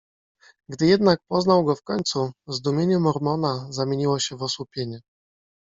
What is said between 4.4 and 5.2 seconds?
osłupienie."